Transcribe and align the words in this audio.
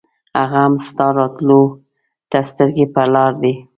هغه 0.39 0.59
هم 0.65 0.73
ستا 0.87 1.07
راتلو 1.19 1.61
ته 2.29 2.39
سترګې 2.51 2.85
پر 2.93 3.07
لار 3.13 3.33
دی. 3.41 3.53